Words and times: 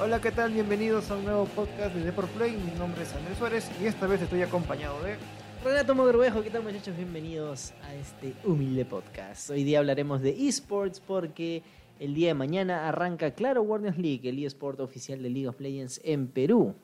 Hola, 0.00 0.20
¿qué 0.20 0.30
tal? 0.30 0.52
Bienvenidos 0.52 1.10
a 1.10 1.16
un 1.16 1.24
nuevo 1.24 1.44
podcast 1.46 1.92
de 1.92 2.04
Deport 2.04 2.28
Play. 2.30 2.52
Mi 2.56 2.78
nombre 2.78 3.02
es 3.02 3.12
Andrés 3.14 3.36
Suárez 3.36 3.68
y 3.82 3.86
esta 3.86 4.06
vez 4.06 4.22
estoy 4.22 4.42
acompañado 4.42 5.02
de... 5.02 5.16
Renato 5.64 5.92
Mogrovejo, 5.96 6.40
¿qué 6.40 6.50
tal 6.50 6.62
muchachos? 6.62 6.96
Bienvenidos 6.96 7.72
a 7.82 7.96
este 7.96 8.32
humilde 8.44 8.84
podcast. 8.84 9.50
Hoy 9.50 9.64
día 9.64 9.80
hablaremos 9.80 10.22
de 10.22 10.46
esports 10.46 11.00
porque 11.00 11.64
el 11.98 12.14
día 12.14 12.28
de 12.28 12.34
mañana 12.34 12.88
arranca 12.88 13.32
Claro 13.32 13.62
Warriors 13.62 13.98
League, 13.98 14.28
el 14.28 14.38
eSport 14.44 14.78
oficial 14.78 15.20
de 15.20 15.30
League 15.30 15.48
of 15.48 15.58
Legends 15.58 16.00
en 16.04 16.28
Perú. 16.28 16.76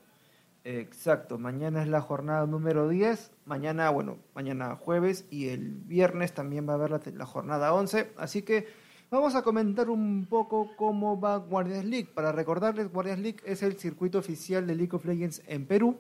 Exacto, 0.64 1.38
mañana 1.38 1.82
es 1.82 1.88
la 1.88 2.00
jornada 2.00 2.44
número 2.48 2.88
10, 2.88 3.30
mañana, 3.44 3.90
bueno, 3.90 4.18
mañana 4.34 4.74
jueves 4.74 5.24
y 5.30 5.50
el 5.50 5.70
viernes 5.70 6.32
también 6.32 6.68
va 6.68 6.72
a 6.72 6.76
haber 6.76 6.90
la, 6.90 7.00
la 7.14 7.26
jornada 7.26 7.74
11, 7.74 8.10
así 8.16 8.42
que 8.42 8.66
vamos 9.14 9.36
a 9.36 9.42
comentar 9.42 9.90
un 9.90 10.26
poco 10.28 10.70
cómo 10.76 11.20
va 11.20 11.36
Guardians 11.36 11.84
League. 11.84 12.08
Para 12.12 12.32
recordarles, 12.32 12.90
Guardians 12.90 13.20
League 13.20 13.38
es 13.44 13.62
el 13.62 13.78
circuito 13.78 14.18
oficial 14.18 14.66
de 14.66 14.74
League 14.74 14.94
of 14.94 15.04
Legends 15.04 15.40
en 15.46 15.66
Perú 15.66 15.98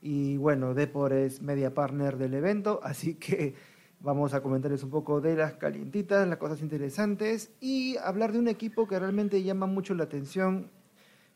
y 0.00 0.38
bueno, 0.38 0.72
Depor 0.72 1.12
es 1.12 1.42
media 1.42 1.74
partner 1.74 2.16
del 2.16 2.32
evento, 2.32 2.80
así 2.84 3.16
que 3.16 3.54
vamos 4.00 4.32
a 4.32 4.40
comentarles 4.40 4.82
un 4.82 4.90
poco 4.90 5.20
de 5.20 5.36
las 5.36 5.54
calientitas, 5.54 6.26
las 6.26 6.38
cosas 6.38 6.62
interesantes 6.62 7.50
y 7.60 7.98
hablar 7.98 8.32
de 8.32 8.38
un 8.38 8.48
equipo 8.48 8.86
que 8.86 8.98
realmente 8.98 9.42
llama 9.42 9.66
mucho 9.66 9.94
la 9.94 10.04
atención, 10.04 10.70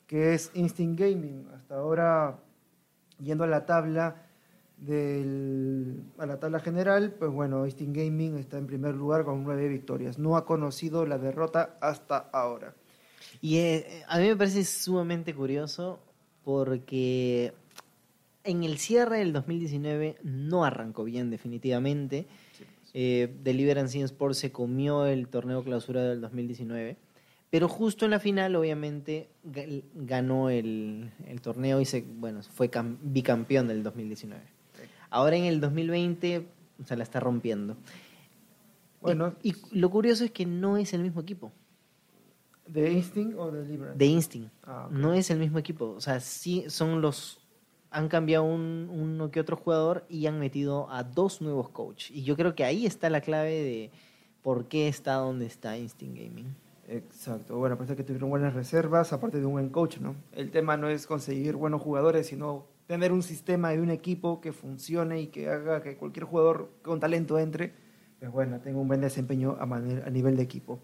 que 0.06 0.32
es 0.32 0.50
Instinct 0.54 0.98
Gaming. 0.98 1.46
Hasta 1.54 1.74
ahora 1.74 2.38
yendo 3.18 3.44
a 3.44 3.48
la 3.48 3.66
tabla 3.66 4.22
del, 4.78 5.51
a 6.22 6.26
la 6.26 6.38
tabla 6.38 6.60
general, 6.60 7.14
pues 7.18 7.32
bueno, 7.32 7.66
Instinct 7.66 7.96
Gaming 7.96 8.38
está 8.38 8.56
en 8.56 8.68
primer 8.68 8.94
lugar 8.94 9.24
con 9.24 9.42
nueve 9.42 9.68
victorias. 9.68 10.18
No 10.18 10.36
ha 10.36 10.46
conocido 10.46 11.04
la 11.04 11.18
derrota 11.18 11.76
hasta 11.80 12.16
ahora. 12.16 12.74
Y 13.40 13.58
eh, 13.58 14.04
a 14.06 14.18
mí 14.18 14.28
me 14.28 14.36
parece 14.36 14.64
sumamente 14.64 15.34
curioso 15.34 15.98
porque 16.44 17.52
en 18.44 18.62
el 18.62 18.78
cierre 18.78 19.18
del 19.18 19.32
2019 19.32 20.18
no 20.22 20.64
arrancó 20.64 21.02
bien 21.02 21.28
definitivamente. 21.30 22.26
Sí, 22.56 22.64
eh, 22.94 23.34
Deliverance 23.42 24.00
Sport 24.00 24.34
se 24.34 24.52
comió 24.52 25.06
el 25.06 25.26
torneo 25.26 25.64
clausura 25.64 26.04
del 26.04 26.20
2019. 26.20 26.96
Pero 27.50 27.68
justo 27.68 28.04
en 28.04 28.12
la 28.12 28.20
final, 28.20 28.54
obviamente, 28.54 29.28
ganó 29.94 30.48
el, 30.48 31.10
el 31.26 31.40
torneo 31.42 31.80
y 31.80 31.84
se, 31.84 32.00
bueno, 32.00 32.42
fue 32.42 32.70
bicampeón 33.02 33.68
del 33.68 33.82
2019. 33.82 34.61
Ahora 35.12 35.36
en 35.36 35.44
el 35.44 35.60
2020 35.60 36.46
se 36.84 36.96
la 36.96 37.02
está 37.02 37.20
rompiendo. 37.20 37.76
Bueno, 39.00 39.34
y, 39.42 39.50
y, 39.50 39.78
lo 39.78 39.90
curioso 39.90 40.24
es 40.24 40.30
que 40.30 40.46
no 40.46 40.76
es 40.76 40.94
el 40.94 41.02
mismo 41.02 41.20
equipo. 41.20 41.52
¿De 42.66 42.90
Instinct 42.90 43.36
o 43.36 43.50
de 43.50 43.64
Libra? 43.64 43.92
De 43.94 44.06
Instinct. 44.06 44.50
Ah, 44.64 44.86
okay. 44.86 44.98
No 44.98 45.12
es 45.12 45.30
el 45.30 45.38
mismo 45.38 45.58
equipo. 45.58 45.90
O 45.90 46.00
sea, 46.00 46.20
sí 46.20 46.64
son 46.68 47.02
los. 47.02 47.40
Han 47.90 48.08
cambiado 48.08 48.44
un, 48.44 48.88
uno 48.90 49.30
que 49.30 49.40
otro 49.40 49.56
jugador 49.56 50.06
y 50.08 50.26
han 50.26 50.38
metido 50.38 50.90
a 50.90 51.02
dos 51.02 51.42
nuevos 51.42 51.68
coaches. 51.68 52.10
Y 52.10 52.22
yo 52.22 52.36
creo 52.36 52.54
que 52.54 52.64
ahí 52.64 52.86
está 52.86 53.10
la 53.10 53.20
clave 53.20 53.50
de 53.50 53.90
por 54.42 54.66
qué 54.66 54.88
está 54.88 55.14
donde 55.14 55.44
está 55.44 55.76
Instinct 55.76 56.16
Gaming. 56.16 56.54
Exacto, 56.88 57.56
bueno, 57.58 57.76
parece 57.76 57.96
que 57.96 58.02
tuvieron 58.02 58.28
buenas 58.28 58.54
reservas, 58.54 59.12
aparte 59.12 59.38
de 59.38 59.46
un 59.46 59.52
buen 59.52 59.68
coach, 59.68 59.98
¿no? 59.98 60.16
El 60.32 60.50
tema 60.50 60.76
no 60.76 60.88
es 60.88 61.06
conseguir 61.06 61.54
buenos 61.56 61.80
jugadores, 61.80 62.26
sino 62.26 62.66
tener 62.92 63.10
un 63.10 63.22
sistema 63.22 63.74
y 63.74 63.78
un 63.78 63.88
equipo 63.88 64.42
que 64.42 64.52
funcione 64.52 65.18
y 65.18 65.28
que 65.28 65.48
haga 65.48 65.82
que 65.82 65.96
cualquier 65.96 66.26
jugador 66.26 66.72
con 66.82 67.00
talento 67.00 67.38
entre, 67.38 67.72
pues 68.20 68.30
bueno, 68.30 68.60
tenga 68.60 68.78
un 68.78 68.86
buen 68.86 69.00
desempeño 69.00 69.56
a, 69.58 69.64
manera, 69.64 70.06
a 70.06 70.10
nivel 70.10 70.36
de 70.36 70.42
equipo. 70.42 70.78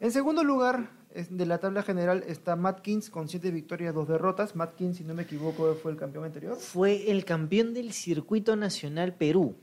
En 0.00 0.10
segundo 0.10 0.42
lugar 0.42 0.90
de 1.30 1.46
la 1.46 1.58
tabla 1.58 1.84
general 1.84 2.24
está 2.26 2.56
Matkins 2.56 3.10
con 3.10 3.28
siete 3.28 3.52
victorias, 3.52 3.94
dos 3.94 4.08
derrotas. 4.08 4.56
Matkins, 4.56 4.96
si 4.96 5.04
no 5.04 5.14
me 5.14 5.22
equivoco, 5.22 5.72
fue 5.80 5.92
el 5.92 5.98
campeón 5.98 6.24
anterior. 6.24 6.56
Fue 6.56 7.12
el 7.12 7.24
campeón 7.24 7.74
del 7.74 7.92
circuito 7.92 8.56
nacional 8.56 9.14
Perú, 9.14 9.54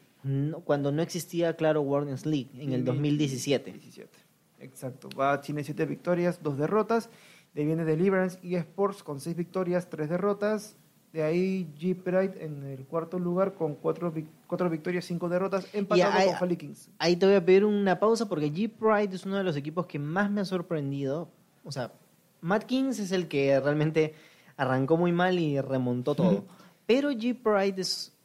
cuando 0.63 0.93
no 0.93 1.01
existía, 1.01 1.57
claro, 1.57 1.81
Warriors 1.81 2.25
League, 2.25 2.51
en 2.53 2.71
el 2.71 2.85
2017. 2.85 3.73
17. 3.73 4.17
Exacto, 4.59 5.09
va, 5.19 5.41
tiene 5.41 5.65
siete 5.65 5.85
victorias, 5.85 6.41
dos 6.41 6.57
derrotas. 6.57 7.09
De 7.53 7.65
viene 7.65 7.83
Deliverance 7.83 8.39
y 8.41 8.55
Sports 8.55 9.03
con 9.03 9.19
seis 9.19 9.35
victorias, 9.35 9.89
tres 9.89 10.07
derrotas. 10.07 10.77
De 11.11 11.23
ahí 11.23 11.67
G 11.79 11.95
Pride 11.95 12.43
en 12.43 12.63
el 12.63 12.85
cuarto 12.85 13.17
lugar 13.17 13.55
con 13.55 13.73
cuatro, 13.75 14.13
cuatro 14.45 14.69
victorias, 14.69 15.05
cinco 15.05 15.27
derrotas, 15.27 15.67
empatado 15.73 16.13
ahí, 16.13 16.27
con 16.27 16.37
Fali 16.37 16.55
Kings. 16.55 16.89
Ahí 16.99 17.15
te 17.15 17.25
voy 17.25 17.35
a 17.35 17.43
pedir 17.43 17.65
una 17.65 17.99
pausa 17.99 18.29
porque 18.29 18.51
G 18.51 18.69
Pride 18.69 19.15
es 19.15 19.25
uno 19.25 19.37
de 19.37 19.43
los 19.43 19.55
equipos 19.55 19.87
que 19.87 19.97
más 19.97 20.29
me 20.29 20.41
ha 20.41 20.45
sorprendido. 20.45 21.29
O 21.63 21.71
sea, 21.71 21.91
Matt 22.41 22.65
Kings 22.65 22.99
es 22.99 23.11
el 23.11 23.27
que 23.27 23.59
realmente 23.59 24.13
arrancó 24.55 24.97
muy 24.97 25.11
mal 25.11 25.39
y 25.39 25.59
remontó 25.59 26.13
todo. 26.13 26.45
Pero 26.85 27.11
G 27.11 27.35
Pride 27.35 27.81
es, 27.81 28.15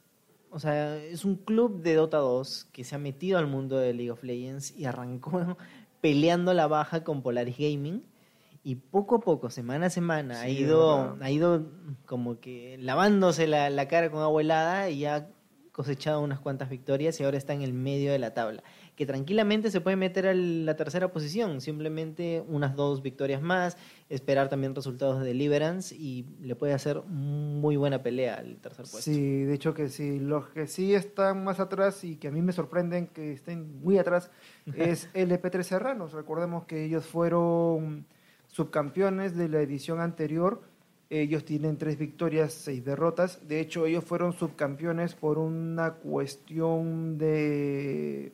o 0.50 0.58
sea, 0.58 0.96
es 0.96 1.24
un 1.24 1.36
club 1.36 1.80
de 1.82 1.94
Dota 1.94 2.18
2 2.18 2.68
que 2.70 2.84
se 2.84 2.94
ha 2.94 2.98
metido 2.98 3.38
al 3.38 3.46
mundo 3.46 3.78
de 3.78 3.94
League 3.94 4.10
of 4.10 4.22
Legends 4.22 4.76
y 4.76 4.84
arrancó 4.84 5.56
peleando 6.02 6.52
la 6.52 6.66
baja 6.66 7.02
con 7.02 7.22
Polaris 7.22 7.56
Gaming 7.56 8.02
y 8.64 8.76
poco 8.76 9.16
a 9.16 9.20
poco, 9.20 9.50
semana 9.50 9.86
a 9.86 9.90
semana, 9.90 10.40
sí, 10.40 10.46
ha 10.46 10.48
ido 10.48 11.18
ha 11.20 11.30
ido 11.30 11.66
como 12.06 12.40
que 12.40 12.76
lavándose 12.80 13.46
la, 13.46 13.68
la, 13.70 13.88
cara 13.88 14.10
con 14.10 14.22
agua 14.22 14.40
helada 14.40 14.88
y 14.88 15.04
ha 15.04 15.28
cosechado 15.74 16.20
unas 16.20 16.38
cuantas 16.38 16.70
victorias 16.70 17.18
y 17.18 17.24
ahora 17.24 17.36
está 17.36 17.52
en 17.52 17.62
el 17.62 17.72
medio 17.72 18.12
de 18.12 18.20
la 18.20 18.32
tabla. 18.32 18.62
Que 18.94 19.06
tranquilamente 19.06 19.72
se 19.72 19.80
puede 19.80 19.96
meter 19.96 20.28
a 20.28 20.32
la 20.32 20.76
tercera 20.76 21.10
posición, 21.10 21.60
simplemente 21.60 22.44
unas 22.46 22.76
dos 22.76 23.02
victorias 23.02 23.42
más, 23.42 23.76
esperar 24.08 24.48
también 24.48 24.72
resultados 24.76 25.18
de 25.18 25.26
Deliverance 25.26 25.92
y 25.92 26.26
le 26.40 26.54
puede 26.54 26.74
hacer 26.74 27.02
muy 27.02 27.74
buena 27.76 28.04
pelea 28.04 28.36
al 28.36 28.58
tercer 28.58 28.86
puesto. 28.88 29.10
Sí, 29.10 29.42
de 29.42 29.52
hecho 29.52 29.74
que 29.74 29.88
sí. 29.88 30.20
Los 30.20 30.46
que 30.50 30.68
sí 30.68 30.94
están 30.94 31.42
más 31.42 31.58
atrás 31.58 32.04
y 32.04 32.16
que 32.16 32.28
a 32.28 32.30
mí 32.30 32.40
me 32.40 32.52
sorprenden 32.52 33.08
que 33.08 33.32
estén 33.32 33.80
muy 33.80 33.98
atrás 33.98 34.30
es 34.76 35.12
LP3 35.12 35.62
Serranos. 35.64 36.12
Recordemos 36.12 36.66
que 36.66 36.84
ellos 36.84 37.04
fueron 37.04 38.06
subcampeones 38.54 39.36
de 39.36 39.48
la 39.48 39.60
edición 39.60 40.00
anterior. 40.00 40.62
Ellos 41.10 41.44
tienen 41.44 41.76
tres 41.76 41.98
victorias, 41.98 42.52
seis 42.52 42.84
derrotas. 42.84 43.48
De 43.48 43.58
hecho, 43.58 43.84
ellos 43.84 44.04
fueron 44.04 44.32
subcampeones 44.32 45.14
por 45.14 45.38
una 45.38 45.94
cuestión 45.94 47.18
de, 47.18 48.32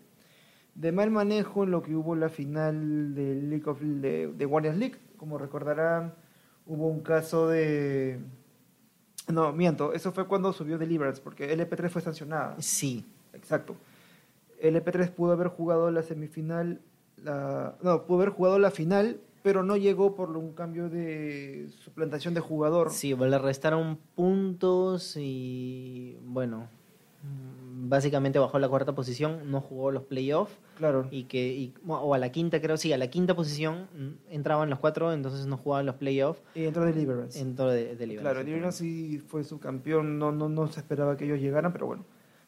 de 0.75 0.93
mal 0.93 1.11
manejo 1.11 1.65
en 1.65 1.71
lo 1.71 1.83
que 1.83 1.97
hubo 1.97 2.15
la 2.15 2.29
final 2.29 3.15
de, 3.15 3.35
League 3.35 3.65
of, 3.67 3.81
de, 3.81 4.29
de 4.29 4.47
Warriors 4.47 4.77
League. 4.77 4.97
Como 5.17 5.39
recordarán, 5.39 6.13
hubo 6.67 6.87
un 6.89 7.01
caso 7.01 7.49
de... 7.49 8.21
No, 9.29 9.53
miento, 9.53 9.95
eso 9.95 10.13
fue 10.13 10.27
cuando 10.27 10.53
subió 10.53 10.77
Deliverance, 10.77 11.23
porque 11.23 11.57
LP3 11.57 11.89
fue 11.89 12.03
sancionada. 12.03 12.57
Sí. 12.59 13.07
Exacto. 13.33 13.75
LP3 14.63 15.11
pudo 15.13 15.33
haber 15.33 15.49
jugado 15.49 15.91
la 15.91 16.03
semifinal, 16.03 16.81
la, 17.17 17.77
no, 17.83 18.05
pudo 18.05 18.19
haber 18.19 18.31
jugado 18.31 18.59
la 18.59 18.71
final, 18.71 19.21
pero 19.43 19.63
no 19.63 19.77
llegó 19.77 20.15
por 20.15 20.37
un 20.37 20.53
cambio 20.53 20.89
de 20.89 21.69
suplantación 21.83 22.35
de 22.35 22.41
jugador. 22.41 22.91
Sí, 22.91 23.15
le 23.15 23.39
restaron 23.39 23.99
puntos 24.15 25.17
y 25.17 26.19
bueno, 26.25 26.69
básicamente 27.89 28.39
bajó 28.39 28.57
a 28.57 28.61
la 28.61 28.69
cuarta 28.69 28.95
posición, 28.95 29.51
no 29.51 29.61
jugó 29.61 29.91
los 29.91 30.05
playoffs. 30.05 30.57
Claro. 30.77 31.07
Y 31.11 31.25
que, 31.25 31.49
y, 31.49 31.75
o 31.87 32.15
a 32.15 32.19
la 32.19 32.33
quinta, 32.33 32.61
creo, 32.61 32.77
sí, 32.77 32.93
a 32.93 32.99
la 32.99 33.09
quinta 33.09 33.35
posición 33.35 33.89
entraban 34.31 34.71
los 34.71 34.79
cuatro, 34.79 35.13
entonces 35.13 35.47
no 35.47 35.57
jugaban 35.57 35.87
los 35.87 35.97
playoffs. 35.97 36.43
Y 36.55 36.65
entró 36.65 36.85
Deliverance. 36.85 37.39
Entró 37.39 37.71
de, 37.71 37.97
Deliverance. 37.97 38.21
Claro, 38.21 38.39
Deliverance 38.39 38.79
sí 38.79 39.19
fue 39.27 39.45
subcampeón, 39.45 40.19
no, 40.19 40.33
no, 40.33 40.49
no 40.49 40.69
se 40.69 40.81
esperaba 40.81 41.17
que 41.17 41.25
ellos 41.27 41.39
llegaran, 41.39 41.73
pero 41.73 41.87
bueno, 41.87 42.05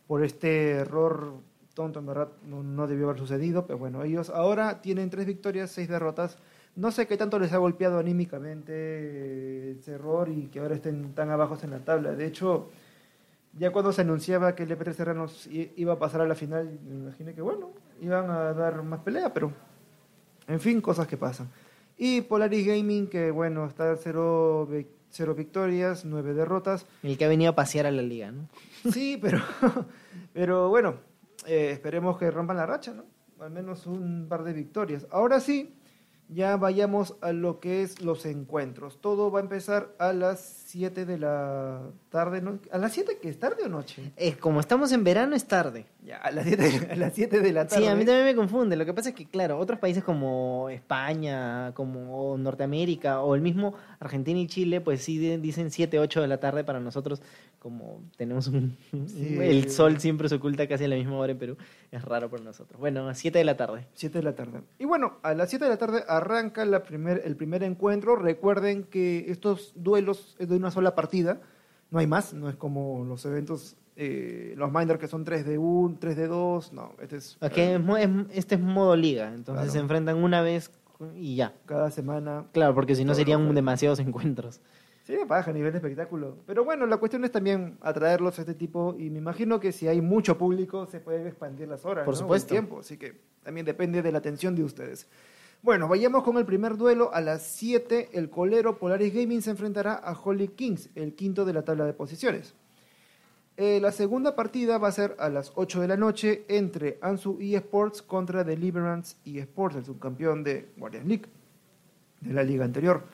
por 0.07 0.25
este 0.25 0.71
error 0.71 1.35
tonto, 1.75 1.99
en 2.01 2.07
verdad, 2.07 2.29
no, 2.47 2.63
no 2.63 2.87
debió 2.87 3.07
haber 3.09 3.19
sucedido, 3.19 3.67
pero 3.67 3.79
bueno, 3.79 4.03
ellos 4.03 4.31
ahora 4.31 4.81
tienen 4.83 5.11
tres 5.11 5.27
victorias, 5.27 5.71
seis 5.71 5.89
derrotas. 5.89 6.39
No 6.75 6.91
sé 6.91 7.07
qué 7.07 7.17
tanto 7.17 7.39
les 7.39 7.53
ha 7.53 7.59
golpeado 7.59 7.99
anímicamente 7.99 9.73
ese 9.73 9.93
error 9.93 10.29
y 10.31 10.47
que 10.47 10.61
ahora 10.61 10.75
estén 10.75 11.15
tan 11.15 11.31
abajo 11.31 11.59
en 11.63 11.71
la 11.71 11.81
tabla. 11.81 12.13
De 12.15 12.27
hecho, 12.27 12.71
ya 13.59 13.71
cuando 13.71 13.93
se 13.93 14.01
anunciaba 14.01 14.55
que 14.55 14.63
el 14.63 14.71
EP3 14.71 14.93
Serranos 14.95 15.49
iba 15.51 15.93
a 15.93 15.99
pasar 15.99 16.23
a 16.23 16.27
la 16.27 16.35
final, 16.35 16.79
me 16.89 16.95
imaginé 16.95 17.35
que 17.35 17.43
bueno, 17.43 17.73
iban 18.01 18.31
a 18.31 18.55
dar 18.55 18.83
más 18.83 19.01
pelea, 19.01 19.35
pero 19.35 19.53
en 20.49 20.61
fin, 20.61 20.81
cosas 20.81 21.07
que 21.07 21.17
pasan. 21.19 21.51
Y 21.99 22.23
Polaris 22.23 22.67
Gaming, 22.67 23.07
que 23.09 23.31
bueno, 23.31 23.67
está 23.67 23.95
cero, 23.97 24.69
cero 25.11 25.35
victorias, 25.35 26.05
nueve 26.05 26.33
derrotas. 26.33 26.87
El 27.03 27.19
que 27.19 27.27
ha 27.27 27.29
venido 27.29 27.51
a 27.51 27.55
pasear 27.55 27.87
a 27.87 27.91
la 27.91 28.03
liga, 28.03 28.33
¿no? 28.33 28.49
Sí, 28.91 29.19
pero, 29.21 29.39
pero 30.33 30.69
bueno, 30.71 30.97
eh, 31.47 31.71
esperemos 31.73 32.19
que 32.19 32.31
rompan 32.31 32.57
la 32.57 32.67
racha, 32.67 32.95
¿no? 32.95 33.05
Al 33.41 33.51
menos 33.51 33.87
un 33.87 34.27
par 34.29 34.43
de 34.45 34.53
victorias. 34.53 35.07
Ahora 35.11 35.39
sí, 35.41 35.75
ya 36.35 36.57
vayamos 36.57 37.17
a 37.21 37.33
lo 37.33 37.61
que 37.61 37.83
es 37.83 38.01
los 38.01 38.27
encuentros. 38.27 39.01
Todo 39.01 39.31
va 39.31 39.41
a 39.41 39.43
empezar 39.43 39.95
a 39.99 40.13
las 40.13 40.41
7 40.67 41.05
de 41.05 41.19
la 41.19 41.83
tarde. 42.09 42.41
¿no? 42.41 42.59
¿A 42.71 42.79
las 42.79 42.93
7 42.93 43.19
que 43.21 43.29
es 43.29 43.39
tarde 43.39 43.65
o 43.65 43.69
noche? 43.69 44.13
Eh, 44.17 44.35
como 44.35 44.61
estamos 44.61 44.93
en 44.93 45.05
verano, 45.05 45.37
es 45.37 45.47
tarde. 45.47 45.87
Ya, 46.05 46.17
a 46.17 46.31
las 46.31 46.47
7, 46.47 46.89
a 46.91 46.97
las 46.97 47.15
7 47.15 47.41
de 47.41 47.53
la 47.53 47.67
tarde. 47.67 47.85
Sí, 47.85 47.89
a 47.89 47.95
mí 47.95 48.05
también 48.05 48.25
me 48.25 48.35
confunde. 48.35 48.77
Lo 48.77 48.85
que 48.85 48.95
pasa 48.95 49.11
es 49.11 49.15
que, 49.15 49.27
claro, 49.27 49.59
otros 49.59 49.79
países 49.79 50.03
como 50.03 50.69
España, 50.71 51.73
como 51.75 52.37
Norteamérica 52.39 53.21
o 53.21 53.35
el 53.35 53.41
mismo 53.41 53.75
Argentina 54.01 54.41
y 54.41 54.47
Chile, 54.47 54.81
pues 54.81 55.03
sí 55.03 55.19
dicen 55.37 55.71
7, 55.71 55.99
8 55.99 56.23
de 56.23 56.29
la 56.29 56.39
tarde 56.39 56.65
para 56.65 56.81
nosotros, 56.81 57.23
como 57.59 58.01
tenemos 58.17 58.49
un... 58.49 58.77
Sí. 59.07 59.39
El 59.41 59.71
sol 59.71 60.01
siempre 60.01 60.29
se 60.29 60.37
oculta 60.37 60.67
casi 60.67 60.85
a 60.85 60.89
la 60.89 60.97
misma 60.97 61.17
hora 61.17 61.33
en 61.33 61.39
Perú. 61.39 61.57
Es 61.91 62.03
raro 62.05 62.31
para 62.31 62.43
nosotros. 62.43 62.81
Bueno, 62.81 63.09
a 63.09 63.15
7 63.15 63.39
de 63.39 63.45
la 63.45 63.57
tarde. 63.57 63.87
7 63.95 64.19
de 64.19 64.25
la 64.25 64.35
tarde. 64.35 64.63
Y 64.79 64.85
bueno, 64.85 65.19
a 65.23 65.35
las 65.35 65.51
7 65.51 65.65
de 65.65 65.71
la 65.71 65.77
tarde 65.77 66.05
arranca 66.23 66.65
la 66.65 66.83
primer, 66.83 67.23
el 67.25 67.37
primer 67.37 67.63
encuentro. 67.63 68.17
Recuerden 68.17 68.85
que 68.85 69.27
estos 69.31 69.73
duelos 69.77 70.35
es 70.39 70.49
de 70.49 70.57
una 70.57 70.71
sola 70.71 70.95
partida. 70.95 71.41
No 71.91 71.99
hay 71.99 72.07
más. 72.07 72.33
No 72.33 72.49
es 72.49 72.57
como 72.57 73.05
los 73.05 73.25
eventos, 73.27 73.77
eh, 73.97 74.55
los 74.57 74.73
Minor 74.73 74.99
que 74.99 75.07
son 75.09 75.25
3 75.25 75.45
de 75.45 75.59
1, 75.59 75.99
3 76.01 76.17
de 76.17 76.27
2. 76.27 76.73
No, 76.73 76.93
este 77.01 77.17
es 77.17 77.37
Ok, 77.43 77.59
es 77.59 77.81
mo- 77.81 77.97
es- 77.99 78.09
este 78.33 78.55
es 78.55 78.61
modo 78.61 78.97
liga, 78.97 79.29
entonces 79.29 79.65
Claro. 79.65 79.73
se 79.73 79.79
enfrentan 79.79 80.17
una 80.25 80.41
vez 80.41 80.71
y 81.15 81.37
ya. 81.37 81.53
cada 81.67 81.91
semana. 81.91 82.47
Claro, 82.53 82.75
porque 82.75 82.95
si 82.95 83.05
no 83.05 83.15
serían 83.15 83.55
demasiados 83.55 83.99
encuentros. 83.99 84.61
Sí, 85.05 85.17
baja 85.27 85.51
a 85.51 85.53
nivel 85.53 85.73
de 85.73 85.79
espectáculo. 85.79 86.37
Pero 86.47 86.65
bueno, 86.65 86.87
la 86.87 86.97
cuestión 86.97 87.25
es 87.25 87.33
también 87.33 87.77
atraerlos 87.81 88.39
a 88.39 88.43
este 88.43 88.55
tipo. 88.55 88.95
Y 88.97 89.11
me 89.11 89.19
imagino 89.19 89.59
que 89.59 89.73
si 89.73 89.89
hay 89.89 90.01
mucho 90.01 90.39
público, 90.39 90.87
se 90.87 91.01
pueden 91.01 91.27
expandir 91.27 91.67
las 91.67 91.85
horas. 91.85 92.05
Por 92.05 92.15
¿no? 92.15 92.21
O 92.21 92.21
el 92.21 92.23
supuesto. 92.23 92.49
tiempo. 92.55 92.79
Así 92.79 92.97
que 92.97 93.21
también 93.43 93.67
depende 93.67 94.01
de 94.01 94.13
la 94.13 94.19
atención 94.19 94.55
de 94.55 94.63
ustedes. 94.63 95.09
Bueno, 95.65 95.87
vayamos 95.87 96.25
con 96.25 96.37
el 96.39 96.45
primer 96.45 96.77
duelo. 96.77 97.15
A 97.15 97.21
las 97.21 97.43
7, 97.43 98.09
el 98.15 98.31
colero 98.31 98.81
Polaris 98.81 99.15
Gaming 99.15 99.43
se 99.43 99.51
enfrentará 99.51 99.95
a 99.95 100.13
Holy 100.13 100.49
Kings, 100.49 100.91
el 100.97 101.15
quinto 101.15 101.45
de 101.45 101.53
la 101.53 101.63
tabla 101.63 101.85
de 101.85 101.93
posiciones. 101.93 102.55
Eh, 103.57 103.79
la 103.81 103.93
segunda 103.93 104.35
partida 104.35 104.79
va 104.79 104.89
a 104.89 104.93
ser 104.93 105.15
a 105.21 105.29
las 105.29 105.53
8 105.55 105.83
de 105.83 105.87
la 105.87 105.97
noche 105.97 106.45
entre 106.49 106.99
Ansu 107.01 107.39
eSports 107.41 108.03
contra 108.03 108.43
Deliverance 108.43 109.15
eSports, 109.25 109.77
el 109.77 109.85
subcampeón 109.85 110.43
de 110.43 110.71
Guardian 110.77 111.07
League, 111.07 111.27
de 112.21 112.33
la 112.33 112.43
liga 112.43 112.65
anterior. 112.65 113.05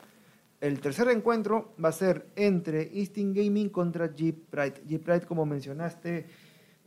El 0.58 0.80
tercer 0.80 1.08
encuentro 1.08 1.74
va 1.84 1.90
a 1.90 1.92
ser 1.92 2.28
entre 2.34 2.88
Instinct 2.94 3.36
Gaming 3.36 3.68
contra 3.68 4.14
Jeep 4.14 4.48
Pride. 4.48 4.84
Jeep 4.86 5.04
Pride, 5.04 5.26
como 5.26 5.44
mencionaste, 5.44 6.24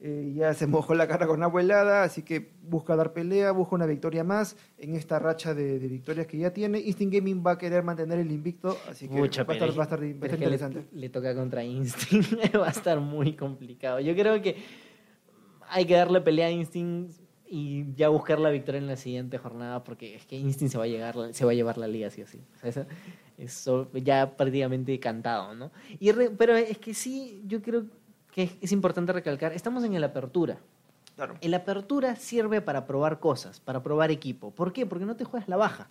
eh, 0.04 0.34
ya 0.36 0.54
se 0.56 0.66
mojó 0.66 0.96
la 0.96 1.08
cara 1.08 1.28
con 1.28 1.44
agua 1.44 1.62
helada, 1.62 2.02
así 2.04 2.24
que 2.24 2.54
busca 2.64 2.96
dar 2.96 3.14
pelea, 3.14 3.52
busca 3.52 3.76
una 3.76 3.86
victoria 3.86 4.24
más 4.24 4.58
en 4.80 4.96
esta 4.96 5.20
racha 5.20 5.54
de, 5.54 5.78
de 5.80 5.88
victorias 5.88 6.26
que 6.26 6.38
ya 6.40 6.52
tiene. 6.52 6.80
Instinct 6.80 7.14
Gaming 7.14 7.44
va 7.46 7.52
a 7.52 7.58
querer 7.60 7.84
mantener 7.84 8.18
el 8.20 8.32
invicto, 8.32 8.76
así 8.90 9.08
que 9.08 9.14
Mucha 9.16 9.44
va 9.44 9.54
a 9.54 9.58
estar, 9.58 9.70
va 9.80 9.84
a 9.84 9.98
le- 10.00 10.10
interesante. 10.10 10.86
Le, 10.92 11.10
toca 11.10 11.36
contra 11.36 11.64
Instinct, 11.64 12.34
va 12.56 12.68
a 12.68 12.72
estar 12.72 13.00
muy 13.00 13.36
complicado. 13.36 14.00
Yo 14.00 14.16
creo 14.16 14.42
que 14.42 14.56
hay 15.70 15.86
que 15.86 15.94
darle 15.96 16.22
pelea 16.22 16.48
a 16.48 16.52
Instinct 16.52 17.12
y 17.54 17.94
ya 17.96 18.08
buscar 18.10 18.40
la 18.40 18.50
victoria 18.50 18.80
en 18.80 18.88
la 18.88 18.96
siguiente 18.96 19.38
jornada 19.38 19.84
porque 19.84 20.16
es 20.16 20.26
que 20.26 20.38
Instinct 20.38 20.72
se 20.72 20.78
va 20.78 20.86
a 20.86 20.88
llegar 20.88 21.16
se 21.34 21.46
va 21.46 21.52
a 21.52 21.54
llevar 21.54 21.78
la 21.78 21.88
liga 21.88 22.10
sí 22.10 22.22
o 22.22 22.28
sí. 22.28 22.40
O 22.56 22.60
sea, 22.60 22.70
eso- 22.70 22.86
eso 23.38 23.90
ya 23.94 24.36
prácticamente 24.38 25.00
cantado, 25.00 25.54
¿no? 25.56 25.72
Y 26.00 26.12
re- 26.12 26.30
pero 26.32 26.56
es 26.56 26.78
que 26.78 26.94
sí, 26.94 27.42
yo 27.46 27.62
creo 27.62 27.84
que 27.84 28.01
es, 28.36 28.52
es 28.62 28.72
importante 28.72 29.14
recalcar, 29.14 29.54
estamos 29.54 29.84
en 29.84 29.94
el 29.94 30.04
apertura. 30.04 30.60
Claro. 31.16 31.36
El 31.42 31.54
apertura 31.54 32.16
sirve 32.16 32.62
para 32.62 32.86
probar 32.86 33.20
cosas, 33.20 33.60
para 33.60 33.84
probar 33.84 34.12
equipo. 34.12 34.52
¿Por 34.52 34.74
qué? 34.74 34.86
Porque 34.86 35.06
no 35.06 35.16
te 35.16 35.26
juegas 35.26 35.48
la 35.50 35.58
baja. 35.58 35.90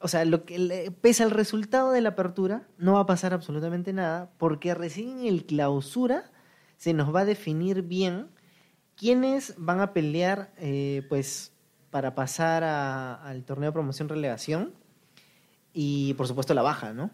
O 0.00 0.08
sea, 0.08 0.24
lo 0.24 0.44
que 0.44 0.58
le- 0.58 0.90
pese 0.90 1.22
al 1.22 1.30
resultado 1.30 1.90
de 1.92 2.00
la 2.00 2.10
apertura, 2.10 2.66
no 2.78 2.94
va 2.94 3.00
a 3.00 3.06
pasar 3.06 3.32
absolutamente 3.32 3.92
nada, 3.92 4.30
porque 4.38 4.74
recién 4.74 5.18
en 5.20 5.26
el 5.26 5.44
clausura 5.46 6.30
se 6.76 6.92
nos 6.92 7.14
va 7.14 7.20
a 7.20 7.24
definir 7.24 7.82
bien 7.82 8.28
quiénes 8.96 9.54
van 9.56 9.80
a 9.80 9.92
pelear, 9.92 10.52
eh, 10.56 11.04
pues, 11.08 11.52
para 11.90 12.14
pasar 12.14 12.64
a- 12.64 13.14
al 13.14 13.44
torneo 13.44 13.68
de 13.70 13.72
promoción 13.72 14.08
relegación 14.08 14.72
y, 15.72 16.14
por 16.14 16.26
supuesto, 16.26 16.54
la 16.54 16.62
baja, 16.62 16.92
¿no? 16.92 17.10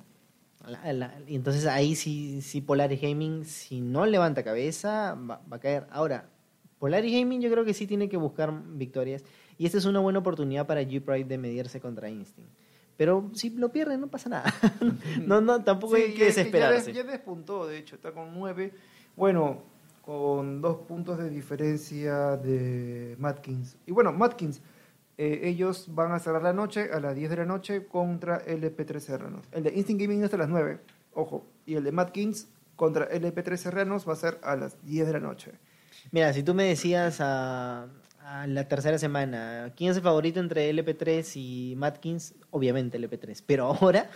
La- 0.66 0.92
la- 0.92 1.14
y 1.26 1.34
entonces 1.36 1.66
ahí 1.66 1.94
sí, 1.94 2.42
sí 2.42 2.60
Polaris 2.60 3.00
Gaming, 3.00 3.44
si 3.44 3.80
no 3.80 4.04
levanta 4.06 4.42
cabeza, 4.44 5.14
va, 5.14 5.40
va 5.50 5.56
a 5.56 5.60
caer. 5.60 5.86
Ahora, 5.90 6.28
Polaris 6.78 7.12
Gaming 7.12 7.40
yo 7.40 7.50
creo 7.50 7.64
que 7.64 7.74
sí 7.74 7.86
tiene 7.86 8.08
que 8.08 8.16
buscar 8.16 8.52
victorias 8.74 9.24
y 9.58 9.66
esta 9.66 9.78
es 9.78 9.84
una 9.84 10.00
buena 10.00 10.18
oportunidad 10.18 10.66
para 10.66 10.82
G-Pride 10.82 11.24
de 11.24 11.38
medirse 11.38 11.80
contra 11.80 12.08
Instinct. 12.10 12.50
Pero 12.96 13.30
si 13.32 13.50
lo 13.50 13.70
pierde 13.72 13.96
no 13.96 14.08
pasa 14.08 14.28
nada. 14.28 14.52
no, 15.26 15.40
no, 15.40 15.64
tampoco 15.64 15.96
Sí, 15.96 16.02
hay 16.02 16.14
que 16.14 16.24
desesperarse. 16.26 16.92
Ya, 16.92 16.98
des- 17.02 17.06
ya 17.06 17.10
despuntó, 17.12 17.66
de 17.66 17.78
hecho, 17.78 17.96
está 17.96 18.12
con 18.12 18.34
nueve. 18.34 18.74
Bueno, 19.16 19.62
con 20.02 20.60
dos 20.60 20.78
puntos 20.86 21.18
de 21.18 21.30
diferencia 21.30 22.36
de 22.36 23.16
Matkins. 23.18 23.76
Y 23.86 23.92
bueno, 23.92 24.12
Matkins, 24.12 24.60
eh, 25.22 25.48
ellos 25.48 25.86
van 25.94 26.12
a 26.12 26.18
cerrar 26.18 26.42
la 26.42 26.52
noche 26.54 26.88
a 26.92 26.98
las 26.98 27.14
10 27.14 27.28
de 27.30 27.36
la 27.36 27.44
noche 27.44 27.86
contra 27.86 28.42
LP3 28.46 28.98
Serranos. 29.00 29.46
El 29.52 29.64
de 29.64 29.70
Instinct 29.74 30.00
Gaming 30.02 30.24
hasta 30.24 30.36
las 30.38 30.48
9, 30.48 30.80
ojo. 31.12 31.46
Y 31.66 31.74
el 31.74 31.84
de 31.84 31.92
Matkins 31.92 32.48
contra 32.76 33.06
LP3 33.10 33.56
Serranos 33.56 34.08
va 34.08 34.14
a 34.14 34.16
ser 34.16 34.38
a 34.42 34.56
las 34.56 34.82
10 34.86 35.06
de 35.06 35.12
la 35.12 35.20
noche. 35.20 35.52
Mira, 36.10 36.32
si 36.32 36.42
tú 36.42 36.54
me 36.54 36.64
decías 36.64 37.18
a, 37.20 37.88
a 38.24 38.46
la 38.46 38.66
tercera 38.68 38.96
semana, 38.98 39.72
¿quién 39.76 39.90
es 39.90 39.98
el 39.98 40.02
favorito 40.02 40.40
entre 40.40 40.70
LP3 40.72 41.30
y 41.36 41.74
Matkins? 41.76 42.34
Obviamente 42.50 42.98
LP3. 42.98 43.42
Pero 43.46 43.66
ahora, 43.66 44.08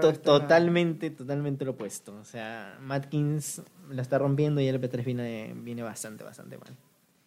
to- 0.00 0.12
totalmente, 0.20 1.10
totalmente 1.10 1.64
lo 1.64 1.72
opuesto. 1.72 2.14
O 2.14 2.24
sea, 2.24 2.78
Matkins 2.80 3.62
la 3.90 4.02
está 4.02 4.18
rompiendo 4.18 4.60
y 4.60 4.66
LP3 4.68 5.04
viene, 5.04 5.52
viene 5.56 5.82
bastante, 5.82 6.22
bastante 6.22 6.58
mal. 6.58 6.68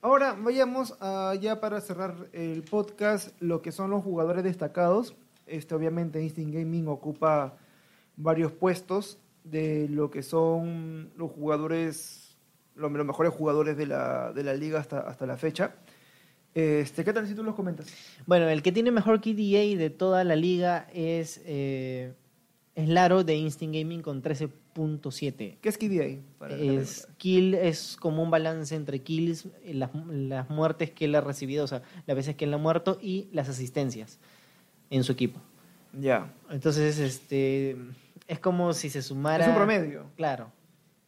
Ahora 0.05 0.37
vayamos 0.39 0.95
a, 0.99 1.33
ya 1.41 1.59
para 1.59 1.81
cerrar 1.81 2.27
el 2.31 2.61
podcast, 2.61 3.29
lo 3.41 3.63
que 3.63 3.71
son 3.71 3.89
los 3.89 4.03
jugadores 4.03 4.43
destacados. 4.43 5.15
Este, 5.47 5.73
obviamente 5.73 6.21
Instinct 6.21 6.53
Gaming 6.53 6.87
ocupa 6.87 7.57
varios 8.15 8.51
puestos 8.51 9.17
de 9.43 9.89
lo 9.89 10.11
que 10.11 10.21
son 10.21 11.11
los 11.17 11.31
jugadores, 11.31 12.37
lo- 12.75 12.87
los, 12.87 13.03
mejores 13.03 13.33
jugadores 13.33 13.77
de 13.77 13.87
la, 13.87 14.31
de 14.31 14.43
la 14.43 14.53
liga 14.53 14.79
hasta, 14.79 14.99
hasta 14.99 15.25
la 15.25 15.37
fecha. 15.37 15.73
Este, 16.53 17.03
¿Qué 17.03 17.11
tal 17.11 17.27
si 17.27 17.33
tú 17.33 17.43
los 17.43 17.55
comentas? 17.55 17.87
Bueno, 18.27 18.47
el 18.47 18.61
que 18.61 18.71
tiene 18.71 18.91
mejor 18.91 19.21
KDA 19.21 19.75
de 19.75 19.89
toda 19.89 20.23
la 20.23 20.35
liga 20.35 20.87
es, 20.93 21.41
eh, 21.45 22.13
es 22.75 22.89
Laro 22.89 23.23
de 23.23 23.35
Instinct 23.35 23.73
Gaming 23.75 24.01
con 24.01 24.21
13.7. 24.21 25.57
¿Qué 25.61 25.69
es 25.69 25.77
KDA? 25.77 26.21
Para 26.37 26.55
Es, 26.55 27.07
kill 27.17 27.55
es 27.55 27.95
como 27.97 28.21
un 28.21 28.29
balance 28.29 28.75
entre 28.75 28.99
kills, 28.99 29.47
las, 29.65 29.89
las 30.09 30.49
muertes 30.49 30.91
que 30.91 31.05
él 31.05 31.15
ha 31.15 31.21
recibido, 31.21 31.63
o 31.63 31.67
sea, 31.67 31.81
las 32.05 32.17
veces 32.17 32.35
que 32.35 32.45
él 32.45 32.53
ha 32.53 32.57
muerto 32.57 32.99
y 33.01 33.29
las 33.31 33.47
asistencias 33.47 34.19
en 34.89 35.03
su 35.03 35.13
equipo. 35.13 35.39
Ya. 35.93 36.33
Entonces, 36.49 36.99
este 36.99 37.77
es 38.27 38.39
como 38.39 38.73
si 38.73 38.89
se 38.89 39.01
sumara. 39.01 39.45
Es 39.45 39.49
un 39.49 39.55
promedio. 39.55 40.05
Claro. 40.17 40.51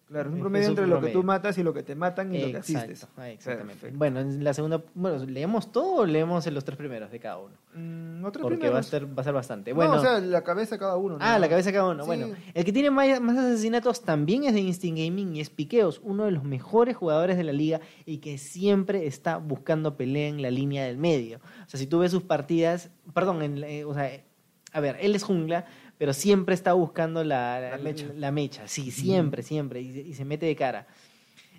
Claro, 0.08 0.30
es 0.30 0.34
un 0.34 0.38
Es 0.38 0.42
promedio 0.42 0.66
un 0.68 0.72
entre 0.72 0.88
lo 0.88 1.02
que 1.02 1.10
tú 1.10 1.22
matas 1.22 1.58
y 1.58 1.64
lo 1.64 1.74
que 1.74 1.84
te 1.84 1.94
matan 1.94 2.34
y 2.34 2.40
lo 2.40 2.52
que 2.52 2.58
asistes. 2.58 3.08
ah, 3.18 3.30
exactamente. 3.30 3.74
Perfecto. 3.74 3.98
Bueno, 3.98 4.22
en 4.22 4.42
la 4.42 4.54
segunda, 4.54 4.82
bueno, 4.96 5.26
¿leemos 5.26 5.72
todo 5.74 5.96
o 5.96 6.06
leemos 6.06 6.48
en 6.48 6.54
los 6.54 6.64
tres 6.64 6.78
primeros 6.78 7.12
de 7.12 7.20
cada 7.20 7.40
uno? 7.40 7.54
Mm, 7.74 8.22
¿no 8.22 8.32
tres 8.32 8.42
Porque 8.44 8.56
va 8.70 8.80
a, 8.80 8.82
primeros? 8.82 8.86
ser, 8.86 9.06
va 9.06 9.22
a 9.22 9.24
ser 9.26 9.34
bastante. 9.34 9.72
No, 9.72 9.76
Bueno, 9.76 9.94
o 9.96 10.00
sea, 10.00 10.20
la 10.20 10.44
cabeza 10.46 10.78
cada 10.80 10.96
uno. 10.96 11.18
Ah, 11.20 11.38
la 11.40 11.50
cabeza 11.50 11.72
de 11.72 11.74
cada 11.78 11.90
uno. 11.92 12.04
Sí. 12.04 12.08
Bueno, 12.08 12.28
el 12.54 12.64
que 12.64 12.72
tiene 12.72 12.90
más, 12.90 13.20
más 13.20 13.38
asesinatos 13.38 14.02
también 14.04 14.46
es 14.46 14.54
de 14.54 14.62
Instinct 14.62 14.98
Gaming 14.98 15.36
y 15.36 15.42
es 15.42 15.50
Piqueos, 15.50 16.00
uno 16.04 16.24
de 16.24 16.32
los 16.32 16.46
mejores 16.46 16.96
jugadores 16.96 17.36
de 17.36 17.44
la 17.44 17.52
liga 17.52 17.82
y 18.06 18.20
que 18.20 18.38
siempre 18.38 19.08
está 19.08 19.38
buscando 19.38 19.98
pelea 19.98 20.30
en 20.30 20.42
la 20.42 20.52
línea 20.52 20.86
del 20.86 20.98
medio. 20.98 21.40
O 21.66 21.70
sea, 21.70 21.78
si 21.80 21.86
tú 21.86 22.00
ves 22.00 22.12
sus 22.12 22.24
partidas, 22.24 22.92
perdón, 23.14 23.42
en, 23.42 23.62
eh, 23.64 23.84
o 23.84 23.94
sea, 23.94 24.10
a 24.74 24.80
ver, 24.80 24.98
él 25.02 25.16
es 25.16 25.24
jungla, 25.24 25.66
pero 25.98 26.14
siempre 26.14 26.54
está 26.56 26.74
buscando 26.74 27.24
la, 27.24 27.60
La 27.60 27.78
mecha. 27.78 28.06
la 28.16 28.32
mecha. 28.32 28.68
Sí, 28.68 28.92
siempre, 28.92 29.44
siempre, 29.44 29.82
y, 29.82 29.92
se- 29.94 30.02
y 30.02 30.14
se 30.14 30.26
mete 30.26 30.46
de 30.46 30.56
cara. 30.56 30.88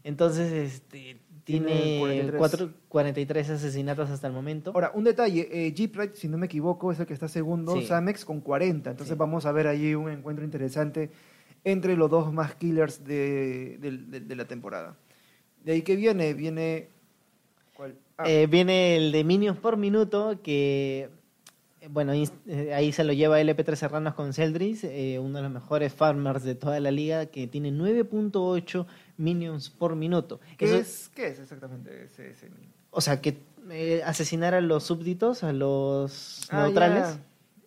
Entonces, 0.05 0.53
este, 0.53 1.17
Tiene 1.45 1.67
tiene 1.67 1.99
43. 1.99 2.39
cuatro- 2.39 2.71
43 2.89 3.51
asesinatos 3.51 4.11
hasta 4.11 4.27
el 4.27 4.33
momento. 4.33 4.71
Ahora, 4.75 4.93
un 4.95 5.05
detalle, 5.05 5.49
eh, 5.51 5.73
Jeep 5.73 6.15
si 6.15 6.29
no 6.29 6.39
me 6.39 6.47
equivoco, 6.47 6.93
es 6.93 7.01
el 7.01 7.07
que 7.07 7.15
está 7.15 7.27
segundo, 7.29 7.75
Sí. 7.75 7.87
Samex 7.87 8.25
con 8.25 8.41
40. 8.41 8.91
Entonces 8.91 9.15
Sí. 9.15 9.19
vamos 9.19 9.45
a 9.47 9.53
ver 9.53 9.67
allí 9.67 9.95
un 9.95 10.11
encuentro 10.11 10.45
interesante 10.45 11.11
entre 11.65 11.97
los 11.97 12.09
dos 12.11 12.33
más 12.33 12.55
killers 12.55 13.05
de, 13.05 13.77
de- 13.81 13.91
de- 13.99 14.21
de 14.21 14.37
la 14.37 14.45
temporada. 14.47 14.97
¿De 15.65 15.73
ahí 15.73 15.83
qué 15.83 15.97
viene? 15.97 16.33
Viene... 16.35 16.89
¿cuál? 17.75 17.97
Ah, 18.17 18.25
Eh, 18.29 18.47
viene 18.47 18.97
el 18.97 19.13
de 19.13 19.25
Minions 19.25 19.59
por 19.59 19.77
minuto, 19.77 20.41
que 20.43 21.09
bueno, 21.91 22.13
ahí, 22.13 22.29
eh, 22.47 22.73
ahí 22.75 22.93
se 22.93 23.05
lo 23.05 23.13
lleva 23.13 23.41
LP3 23.41 23.75
Serranos 23.77 24.15
con 24.15 24.33
Celdris, 24.33 24.85
eh, 24.85 25.19
uno 25.21 25.39
de 25.39 25.43
los 25.45 25.53
mejores 25.53 25.93
farmers 25.93 26.43
de 26.43 26.55
toda 26.55 26.81
la 26.81 26.91
liga, 26.91 27.27
que 27.27 27.47
tiene 27.47 27.71
9.8 27.71 28.87
Minions 29.17 29.71
por 29.71 29.95
minuto. 29.97 30.41
¿qué, 30.57 30.65
Eso- 30.67 30.77
es, 30.77 31.11
¿Qué 31.15 31.29
es 31.29 31.39
exactamente 31.39 32.05
ese? 32.05 32.31
ese? 32.31 32.51
O 32.91 33.01
sea, 33.01 33.21
que 33.21 33.39
eh, 33.71 34.03
asesinar 34.05 34.55
a 34.55 34.61
los 34.61 34.85
súbditos, 34.85 35.45
a 35.45 35.53
los 35.53 36.49
Ah, 36.51 36.63
neutrales. 36.65 37.19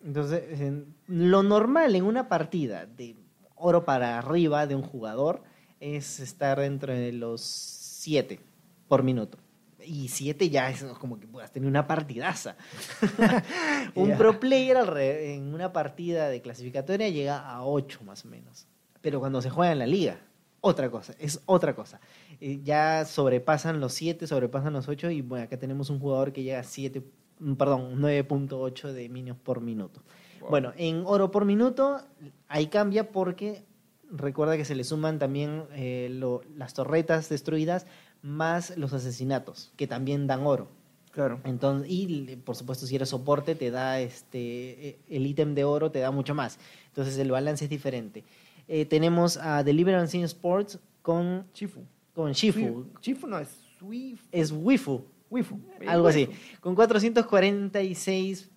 Entonces, 0.04 0.60
en- 0.60 0.94
lo 1.06 1.42
normal 1.42 1.94
en 1.94 2.04
una 2.04 2.28
partida 2.28 2.86
de 2.86 3.14
oro 3.54 3.84
para 3.84 4.18
arriba 4.18 4.66
de 4.66 4.74
un 4.74 4.82
jugador 4.82 5.42
es 5.78 6.18
estar 6.20 6.58
dentro 6.58 6.92
de 6.92 7.12
los 7.12 7.40
7 7.40 8.40
por 8.88 9.04
minuto. 9.04 9.38
Y 9.86 10.08
7 10.08 10.48
ya 10.50 10.70
es 10.70 10.82
como 10.84 11.18
que 11.18 11.26
puedas 11.26 11.50
tener 11.52 11.68
una 11.68 11.86
partidaza. 11.86 12.56
un 13.94 14.16
pro 14.16 14.38
player 14.40 14.76
en 14.98 15.54
una 15.54 15.72
partida 15.72 16.28
de 16.28 16.40
clasificatoria 16.42 17.08
llega 17.08 17.38
a 17.48 17.64
8 17.64 18.00
más 18.04 18.24
o 18.24 18.28
menos. 18.28 18.66
Pero 19.00 19.20
cuando 19.20 19.42
se 19.42 19.50
juega 19.50 19.72
en 19.72 19.78
la 19.80 19.86
liga, 19.86 20.18
otra 20.60 20.90
cosa, 20.90 21.14
es 21.18 21.40
otra 21.46 21.74
cosa. 21.74 22.00
Eh, 22.40 22.60
ya 22.62 23.04
sobrepasan 23.04 23.80
los 23.80 23.92
7, 23.94 24.26
sobrepasan 24.26 24.72
los 24.72 24.88
8 24.88 25.10
y 25.10 25.22
bueno, 25.22 25.44
acá 25.44 25.58
tenemos 25.58 25.90
un 25.90 25.98
jugador 25.98 26.32
que 26.32 26.42
llega 26.42 26.60
a 26.60 26.64
7, 26.64 27.02
mm, 27.40 27.54
perdón, 27.54 28.00
9.8 28.00 28.92
de 28.92 29.08
minions 29.08 29.40
por 29.40 29.60
minuto. 29.60 30.02
Wow. 30.40 30.50
Bueno, 30.50 30.72
en 30.76 31.02
oro 31.06 31.30
por 31.30 31.44
minuto 31.44 32.00
ahí 32.48 32.68
cambia 32.68 33.10
porque 33.10 33.64
recuerda 34.10 34.56
que 34.56 34.64
se 34.64 34.74
le 34.74 34.84
suman 34.84 35.18
también 35.18 35.64
eh, 35.72 36.08
lo- 36.12 36.42
las 36.56 36.74
torretas 36.74 37.28
destruidas 37.28 37.86
más 38.22 38.76
los 38.76 38.92
asesinatos, 38.92 39.72
que 39.76 39.86
también 39.86 40.26
dan 40.26 40.46
oro. 40.46 40.68
Claro. 41.10 41.40
Entonces, 41.44 41.90
y 41.90 42.36
por 42.36 42.56
supuesto, 42.56 42.86
si 42.86 42.96
eres 42.96 43.10
soporte, 43.10 43.54
te 43.54 43.70
da 43.70 44.00
este. 44.00 44.88
E, 44.88 44.98
el 45.10 45.26
ítem 45.26 45.54
de 45.54 45.64
oro 45.64 45.90
te 45.90 45.98
da 45.98 46.10
mucho 46.10 46.34
más. 46.34 46.58
Entonces, 46.86 47.18
el 47.18 47.30
balance 47.30 47.64
es 47.64 47.70
diferente. 47.70 48.24
Eh, 48.66 48.86
tenemos 48.86 49.36
a 49.36 49.62
Deliverance 49.62 50.16
in 50.16 50.24
Sports 50.24 50.78
con. 51.02 51.46
Chifu. 51.52 51.82
Con 52.14 52.32
Shifu. 52.32 52.86
Chifu 53.00 53.26
no 53.26 53.38
es 53.38 53.48
Swifu. 53.78 54.24
Es 54.32 54.52
Wifu. 54.52 55.04
Wifu. 55.28 55.58
Algo 55.86 56.08
así. 56.08 56.28
Con 56.60 56.74
446 56.74 58.50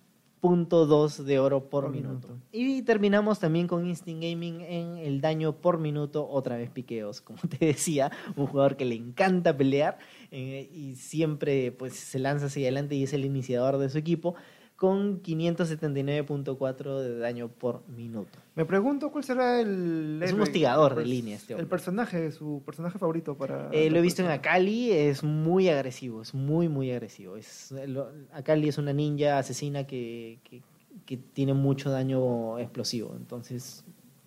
de 1.24 1.38
oro 1.38 1.68
por, 1.68 1.90
minuto. 1.90 2.28
Y 2.52 2.82
terminamos 2.82 3.38
también 3.38 3.66
con 3.66 3.86
Instinct 3.86 4.22
Gaming 4.22 4.60
en 4.60 4.98
el 4.98 5.20
daño 5.20 5.56
por 5.56 5.78
minuto, 5.78 6.28
otra 6.28 6.56
vez 6.56 6.70
piqueos, 6.70 7.20
como 7.20 7.40
te 7.48 7.66
decía, 7.66 8.10
un 8.36 8.46
jugador 8.46 8.76
que 8.76 8.84
le 8.84 8.94
encanta 8.94 9.56
pelear 9.56 9.98
eh, 10.30 10.68
y 10.72 10.94
siempre 10.94 11.72
pues, 11.72 11.94
se 11.94 12.18
lanza 12.18 12.46
hacia 12.46 12.62
adelante 12.62 12.94
y 12.94 13.02
es 13.02 13.12
el 13.12 13.24
iniciador 13.24 13.78
de 13.78 13.88
su 13.88 13.98
equipo 13.98 14.34
con 14.76 15.22
579.4 15.22 17.00
de 17.00 17.18
daño 17.18 17.48
por 17.48 17.86
minuto. 17.88 18.38
Me 18.54 18.64
pregunto 18.64 19.10
cuál 19.10 19.24
será 19.24 19.60
el. 19.60 20.20
Es 20.22 20.32
un 20.32 20.40
hostigador 20.42 20.94
de 20.94 21.04
línea 21.04 21.36
este 21.36 21.54
hombre. 21.54 21.62
El 21.64 21.68
personaje, 21.68 22.30
su 22.30 22.62
personaje 22.64 22.98
favorito 22.98 23.36
para. 23.36 23.70
Eh, 23.72 23.90
lo 23.90 23.98
he 23.98 24.02
visto 24.02 24.22
en 24.22 24.28
persona. 24.28 24.34
Akali, 24.52 24.90
es 24.92 25.22
muy 25.24 25.68
agresivo, 25.68 26.22
es 26.22 26.34
muy, 26.34 26.68
muy 26.68 26.90
agresivo. 26.90 27.36
Es, 27.36 27.72
lo- 27.86 28.10
Akali 28.32 28.68
es 28.68 28.78
una 28.78 28.92
ninja 28.92 29.38
asesina 29.38 29.86
que, 29.86 30.38
que, 30.44 30.62
que 31.04 31.16
tiene 31.16 31.54
mucho 31.54 31.90
daño 31.90 32.58
explosivo. 32.58 33.14
Entonces, 33.16 33.84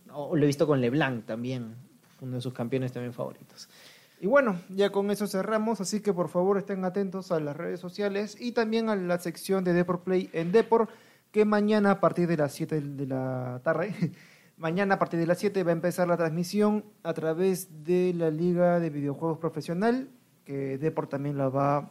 lo 0.08 0.36
he 0.38 0.46
visto 0.48 0.66
con 0.68 0.82
LeBlanc 0.82 1.26
también, 1.26 1.76
uno 2.22 2.36
de 2.36 2.42
sus 2.42 2.54
campeones 2.54 2.92
también 2.92 3.14
favoritos. 3.14 3.70
Y 4.22 4.28
bueno, 4.28 4.60
ya 4.68 4.92
con 4.92 5.12
eso 5.12 5.28
cerramos, 5.28 5.80
así 5.80 6.02
que 6.02 6.12
por 6.12 6.28
favor 6.28 6.58
estén 6.58 6.84
atentos 6.84 7.32
a 7.32 7.40
las 7.40 7.56
redes 7.56 7.80
sociales 7.80 8.36
y 8.38 8.52
también 8.52 8.90
a 8.90 8.98
la 8.98 9.18
sección 9.18 9.64
de 9.64 9.72
Deport 9.72 10.04
Play 10.04 10.30
en 10.34 10.52
Deport, 10.52 10.90
que 11.32 11.46
mañana 11.46 11.92
a 11.92 12.00
partir 12.02 12.28
de 12.28 12.36
las 12.36 12.54
7 12.54 12.82
de 12.82 13.08
la 13.08 13.62
tarde, 13.64 13.94
mañana 14.58 14.96
a 14.96 15.00
partir 15.00 15.22
de 15.22 15.26
las 15.26 15.40
7 15.40 15.64
va 15.64 15.72
a 15.72 15.74
empezar 15.74 16.10
la 16.10 16.18
transmisión 16.18 16.84
a 17.04 17.14
través 17.14 17.86
de 17.86 18.14
la 18.14 18.30
Liga 18.30 18.82
de 18.82 18.90
Videojuegos 18.90 19.38
Profesional, 19.38 20.10
que 20.44 20.78
Deport 20.78 21.10
también 21.10 21.38
la 21.38 21.48
va 21.48 21.90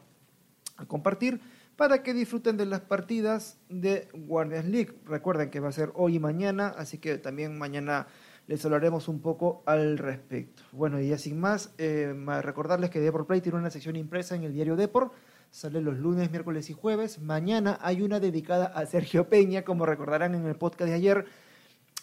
a 0.77 0.85
compartir, 0.87 1.41
para 1.77 2.03
que 2.03 2.13
disfruten 2.13 2.59
de 2.59 2.67
las 2.67 2.81
partidas 2.81 3.59
de 3.71 4.09
Guardians 4.13 4.67
League. 4.67 5.01
Recuerden 5.07 5.49
que 5.49 5.61
va 5.61 5.69
a 5.69 5.73
ser 5.73 5.93
hoy 5.95 6.17
y 6.17 6.19
mañana, 6.19 6.75
así 6.77 6.99
que 6.99 7.17
también 7.17 7.57
mañana 7.57 8.07
les 8.49 8.64
hablaremos 8.64 9.07
un 9.07 9.21
poco 9.21 9.62
al 9.67 9.97
respecto. 9.99 10.62
Bueno, 10.73 11.00
y 11.00 11.09
ya 11.09 11.19
sin 11.19 11.38
más, 11.38 11.73
eh, 11.78 12.12
recordarles 12.43 12.90
que 12.90 12.99
Deport 12.99 13.28
Play 13.28 13.40
tiene 13.40 13.59
una 13.59 13.71
sección 13.71 13.95
impresa 13.95 14.35
en 14.35 14.43
el 14.43 14.52
diario 14.52 14.75
Deport. 14.75 15.12
Sale 15.50 15.81
los 15.81 15.97
lunes, 15.99 16.31
miércoles 16.31 16.69
y 16.69 16.73
jueves. 16.73 17.21
Mañana 17.21 17.78
hay 17.81 18.02
una 18.02 18.19
dedicada 18.21 18.67
a 18.67 18.85
Sergio 18.87 19.28
Peña, 19.28 19.62
como 19.64 19.87
recordarán 19.87 20.35
en 20.35 20.45
el 20.47 20.57
podcast 20.57 20.88
de 20.90 20.95
ayer. 20.97 21.25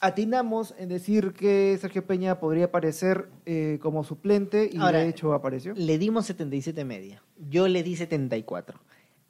Atinamos 0.01 0.75
en 0.77 0.89
decir 0.89 1.33
que 1.33 1.77
Sergio 1.79 2.05
Peña 2.05 2.39
podría 2.39 2.65
aparecer 2.65 3.29
eh, 3.45 3.79
como 3.81 4.03
suplente 4.03 4.69
y 4.71 4.77
Ahora, 4.77 4.99
de 4.99 5.07
hecho 5.09 5.33
apareció. 5.33 5.73
Le 5.75 5.97
dimos 5.97 6.25
77 6.25 6.83
media. 6.85 7.21
Yo 7.49 7.67
le 7.67 7.81
di 7.81 7.95
74. 7.95 8.77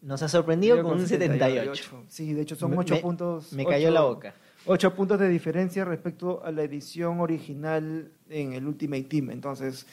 Nos 0.02 0.22
ha 0.24 0.28
sorprendido 0.28 0.76
Yo 0.78 0.84
con 0.84 0.94
un 1.00 1.08
78. 1.08 2.04
Sí, 2.08 2.34
de 2.34 2.42
hecho 2.42 2.56
son 2.56 2.72
Me- 2.72 2.78
8 2.78 2.96
me- 2.96 3.02
puntos. 3.02 3.54
Me 3.54 3.66
cayó 3.66 3.92
la 3.92 4.02
boca. 4.02 4.34
8 4.66 4.96
puntos 4.96 5.20
de 5.20 5.30
diferencia 5.30 5.86
respecto 5.86 6.44
a 6.44 6.52
la 6.52 6.64
edición 6.64 7.20
original 7.20 8.12
en 8.30 8.54
el 8.54 8.66
Ultimate 8.66 9.04
Team. 9.04 9.32
Entonces, 9.32 9.86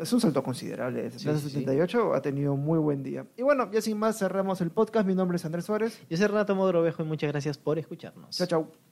es 0.00 0.12
un 0.12 0.20
salto 0.20 0.42
considerable. 0.42 1.10
Sí, 1.10 1.28
El 1.28 1.36
sí, 1.38 1.44
sí. 1.48 1.50
78 1.50 2.14
ha 2.14 2.22
tenido 2.22 2.56
muy 2.56 2.78
buen 2.78 3.02
día. 3.02 3.26
Y 3.36 3.42
bueno, 3.42 3.70
ya 3.70 3.80
sin 3.80 3.98
más 3.98 4.18
cerramos 4.18 4.60
el 4.60 4.70
podcast. 4.70 5.06
Mi 5.06 5.14
nombre 5.14 5.36
es 5.36 5.44
Andrés 5.44 5.64
Suárez. 5.64 6.00
Yo 6.08 6.16
soy 6.16 6.26
Renato 6.26 6.54
Mogrovejo 6.54 7.02
y 7.02 7.06
muchas 7.06 7.30
gracias 7.30 7.58
por 7.58 7.78
escucharnos. 7.78 8.36
Chao, 8.36 8.46
chao. 8.46 8.91